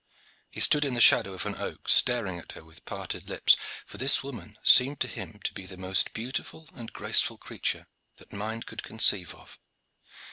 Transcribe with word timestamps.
He 0.49 0.59
stood 0.59 0.83
in 0.83 0.95
the 0.95 0.99
shadow 0.99 1.33
of 1.35 1.45
an 1.45 1.53
oak 1.57 1.87
staring 1.87 2.39
at 2.39 2.53
her 2.53 2.63
with 2.63 2.85
parted 2.85 3.29
lips, 3.29 3.55
for 3.85 3.99
this 3.99 4.23
woman 4.23 4.57
seemed 4.63 4.99
to 5.01 5.07
him 5.07 5.39
to 5.43 5.53
be 5.53 5.67
the 5.67 5.77
most 5.77 6.11
beautiful 6.13 6.67
and 6.73 6.91
graceful 6.91 7.37
creature 7.37 7.85
that 8.15 8.33
mind 8.33 8.65
could 8.65 8.81
conceive 8.81 9.35
of. 9.35 9.59